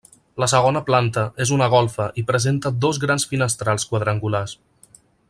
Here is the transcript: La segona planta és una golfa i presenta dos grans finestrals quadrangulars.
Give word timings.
La 0.43 0.47
segona 0.53 0.79
planta 0.87 1.25
és 1.45 1.51
una 1.59 1.67
golfa 1.75 2.09
i 2.21 2.25
presenta 2.31 2.73
dos 2.87 3.03
grans 3.07 3.29
finestrals 3.35 3.89
quadrangulars. 3.93 4.57